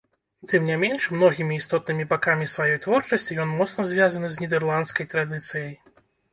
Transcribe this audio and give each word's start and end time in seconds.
Тым 0.51 0.61
не 0.69 0.77
менш 0.83 1.03
многімі 1.15 1.53
істотнымі 1.63 2.07
бакамі 2.15 2.49
сваёй 2.55 2.75
творчасці 2.87 3.39
ён 3.45 3.55
моцна 3.61 3.87
звязаны 3.93 4.27
з 4.33 4.47
нідэрландскай 4.47 5.05
традыцыяй. 5.15 5.73